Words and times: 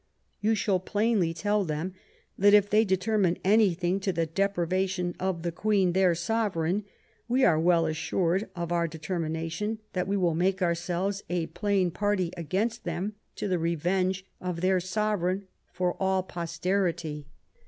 You 0.39 0.55
shall 0.55 0.79
plainly 0.79 1.31
tell 1.31 1.63
them 1.63 1.93
that, 2.35 2.55
if 2.55 2.71
they 2.71 2.83
determine 2.83 3.37
any 3.43 3.75
thing 3.75 3.99
to 3.99 4.11
the 4.11 4.25
deprivation 4.25 5.13
of 5.19 5.43
the 5.43 5.51
Queen, 5.51 5.93
their 5.93 6.15
Sovereign, 6.15 6.85
we 7.27 7.45
are 7.45 7.59
well 7.59 7.85
assured 7.85 8.49
of 8.55 8.71
our 8.71 8.87
determination 8.87 9.77
that 9.93 10.07
we 10.07 10.17
will 10.17 10.33
make 10.33 10.59
ourselves 10.59 11.21
a 11.29 11.45
plain 11.45 11.91
party 11.91 12.31
against 12.35 12.83
them 12.83 13.13
to 13.35 13.47
the 13.47 13.59
revenge 13.59 14.25
of 14.39 14.61
their 14.61 14.79
Sovereign 14.79 15.47
for 15.71 15.93
all 16.01 16.23
posterity. 16.23 17.27